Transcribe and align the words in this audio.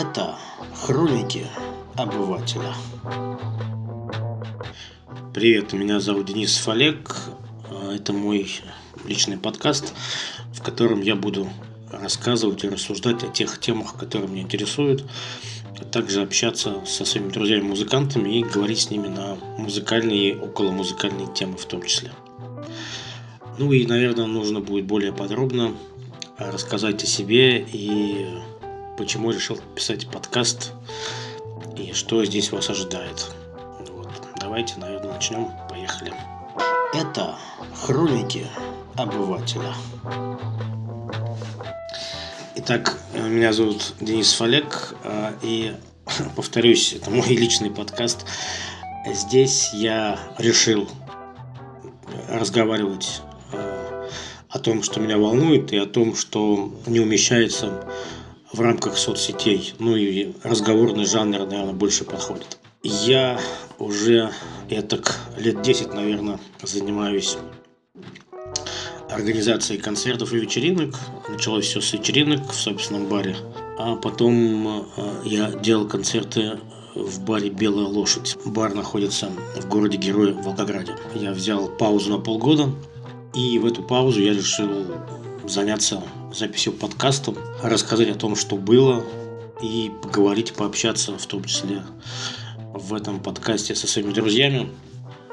Это 0.00 0.36
хроники 0.76 1.44
обывателя. 1.96 2.72
Привет, 5.34 5.72
меня 5.72 5.98
зовут 5.98 6.26
Денис 6.26 6.68
Олег. 6.68 7.16
Это 7.92 8.12
мой 8.12 8.48
личный 9.04 9.38
подкаст, 9.38 9.92
в 10.54 10.62
котором 10.62 11.02
я 11.02 11.16
буду 11.16 11.48
рассказывать 11.90 12.62
и 12.62 12.68
рассуждать 12.68 13.24
о 13.24 13.26
тех 13.26 13.58
темах, 13.58 13.96
которые 13.96 14.28
меня 14.28 14.42
интересуют, 14.42 15.04
а 15.80 15.84
также 15.84 16.22
общаться 16.22 16.76
со 16.86 17.04
своими 17.04 17.30
друзьями-музыкантами 17.30 18.38
и 18.38 18.44
говорить 18.44 18.78
с 18.78 18.90
ними 18.90 19.08
на 19.08 19.34
музыкальные 19.58 20.30
и 20.30 20.36
околомузыкальные 20.36 21.34
темы 21.34 21.56
в 21.56 21.64
том 21.64 21.82
числе. 21.82 22.12
Ну 23.58 23.72
и, 23.72 23.84
наверное, 23.84 24.26
нужно 24.26 24.60
будет 24.60 24.84
более 24.84 25.12
подробно 25.12 25.74
рассказать 26.38 27.02
о 27.02 27.06
себе 27.08 27.66
и 27.72 28.28
почему 28.98 29.30
решил 29.30 29.56
писать 29.76 30.08
подкаст 30.08 30.72
и 31.76 31.92
что 31.92 32.24
здесь 32.24 32.50
вас 32.50 32.68
ожидает. 32.68 33.30
Вот. 33.90 34.10
Давайте, 34.40 34.74
наверное, 34.76 35.12
начнем. 35.12 35.52
Поехали. 35.70 36.12
Это 36.92 37.36
хроники 37.76 38.44
обывателя. 38.96 39.72
Итак, 42.56 42.98
меня 43.14 43.52
зовут 43.52 43.94
Денис 44.00 44.32
Фалек, 44.32 44.96
а, 45.04 45.32
и, 45.42 45.76
повторюсь, 46.36 46.92
это 46.92 47.08
мой 47.10 47.28
личный 47.28 47.70
подкаст. 47.70 48.26
Здесь 49.06 49.70
я 49.74 50.18
решил 50.38 50.88
разговаривать 52.28 53.22
а, 53.52 54.08
о 54.48 54.58
том, 54.58 54.82
что 54.82 54.98
меня 54.98 55.18
волнует, 55.18 55.72
и 55.72 55.76
о 55.76 55.86
том, 55.86 56.16
что 56.16 56.74
не 56.88 56.98
умещается 56.98 57.86
в 58.52 58.60
рамках 58.60 58.96
соцсетей. 58.96 59.74
Ну 59.78 59.96
и 59.96 60.32
разговорный 60.42 61.04
жанр, 61.04 61.46
наверное, 61.46 61.72
больше 61.72 62.04
подходит. 62.04 62.58
Я 62.82 63.40
уже 63.78 64.30
этак 64.70 65.18
лет 65.36 65.62
10, 65.62 65.92
наверное, 65.94 66.38
занимаюсь 66.62 67.36
организацией 69.10 69.80
концертов 69.80 70.32
и 70.32 70.38
вечеринок. 70.38 70.94
Началось 71.28 71.66
все 71.66 71.80
с 71.80 71.92
вечеринок 71.92 72.50
в 72.50 72.54
собственном 72.54 73.06
баре. 73.06 73.36
А 73.78 73.96
потом 73.96 74.86
э, 74.96 75.12
я 75.24 75.50
делал 75.50 75.86
концерты 75.86 76.58
в 76.94 77.20
баре 77.24 77.50
«Белая 77.50 77.86
лошадь». 77.86 78.36
Бар 78.44 78.74
находится 78.74 79.30
в 79.56 79.68
городе 79.68 79.98
Герой 79.98 80.32
Волгограде. 80.32 80.94
Я 81.14 81.32
взял 81.32 81.68
паузу 81.68 82.10
на 82.10 82.18
полгода, 82.18 82.70
и 83.34 83.58
в 83.58 83.66
эту 83.66 83.82
паузу 83.82 84.20
я 84.20 84.32
решил 84.32 84.86
заняться 85.44 86.02
записью 86.32 86.72
подкаста, 86.72 87.34
рассказать 87.62 88.08
о 88.08 88.14
том, 88.14 88.36
что 88.36 88.56
было, 88.56 89.04
и 89.62 89.90
поговорить, 90.02 90.54
пообщаться, 90.54 91.16
в 91.18 91.26
том 91.26 91.44
числе 91.44 91.82
в 92.72 92.94
этом 92.94 93.20
подкасте 93.20 93.74
со 93.74 93.86
своими 93.86 94.12
друзьями. 94.12 94.68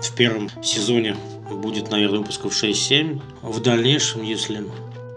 В 0.00 0.14
первом 0.14 0.50
сезоне 0.62 1.16
будет, 1.50 1.90
наверное, 1.90 2.20
выпусков 2.20 2.52
6-7. 2.52 3.20
В 3.42 3.60
дальнейшем, 3.60 4.22
если 4.22 4.64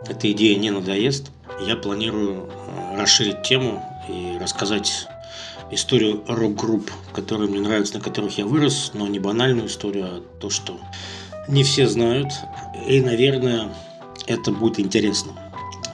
эта 0.07 0.31
идея 0.31 0.57
не 0.57 0.71
надоест, 0.71 1.31
я 1.65 1.75
планирую 1.75 2.49
э, 2.49 2.99
расширить 2.99 3.43
тему 3.43 3.83
и 4.09 4.37
рассказать 4.39 5.07
историю 5.71 6.23
рок-групп, 6.27 6.91
которые 7.13 7.49
мне 7.49 7.59
нравятся, 7.59 7.95
на 7.95 8.01
которых 8.01 8.37
я 8.37 8.45
вырос, 8.45 8.91
но 8.93 9.07
не 9.07 9.19
банальную 9.19 9.67
историю, 9.67 10.05
а 10.05 10.23
то, 10.39 10.49
что 10.49 10.79
не 11.47 11.63
все 11.63 11.87
знают. 11.87 12.31
И, 12.87 13.01
наверное, 13.01 13.73
это 14.27 14.51
будет 14.51 14.79
интересно 14.79 15.44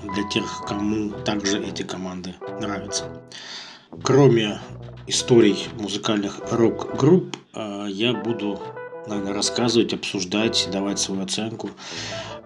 для 0.03 0.23
тех, 0.29 0.63
кому 0.67 1.11
также 1.23 1.63
эти 1.63 1.83
команды 1.83 2.35
нравятся. 2.59 3.05
Кроме 4.03 4.59
историй 5.07 5.67
музыкальных 5.79 6.39
рок-групп, 6.51 7.35
э, 7.53 7.85
я 7.89 8.13
буду 8.13 8.59
наверное, 9.07 9.33
рассказывать, 9.33 9.93
обсуждать, 9.93 10.67
давать 10.71 10.99
свою 10.99 11.23
оценку 11.23 11.71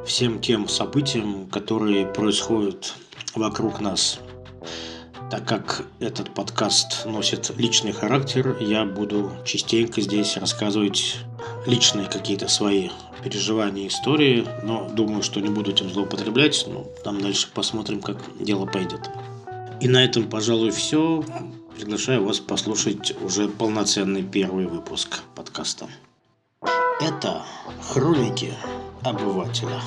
всем 0.05 0.39
тем 0.39 0.67
событиям, 0.67 1.49
которые 1.49 2.05
происходят 2.05 2.93
вокруг 3.33 3.81
нас. 3.81 4.19
Так 5.31 5.47
как 5.47 5.83
этот 5.99 6.33
подкаст 6.33 7.05
носит 7.05 7.51
личный 7.57 7.91
характер, 7.91 8.57
я 8.59 8.85
буду 8.85 9.31
частенько 9.43 9.99
здесь 10.01 10.37
рассказывать 10.37 11.17
личные 11.65 12.07
какие-то 12.07 12.47
свои 12.47 12.89
переживания, 13.25 13.87
истории, 13.87 14.47
но 14.61 14.87
думаю, 14.87 15.23
что 15.23 15.39
не 15.39 15.49
буду 15.49 15.71
этим 15.71 15.89
злоупотреблять, 15.89 16.65
но 16.67 16.85
там 17.03 17.19
дальше 17.19 17.47
посмотрим, 17.51 17.99
как 17.99 18.17
дело 18.39 18.67
пойдет. 18.67 19.09
И 19.81 19.87
на 19.87 20.05
этом, 20.05 20.29
пожалуй, 20.29 20.69
все. 20.69 21.25
Приглашаю 21.75 22.23
вас 22.23 22.39
послушать 22.39 23.19
уже 23.21 23.47
полноценный 23.49 24.21
первый 24.21 24.67
выпуск 24.67 25.21
подкаста. 25.33 25.89
Это 27.01 27.41
хроники 27.81 28.53
обывателя. 29.01 29.81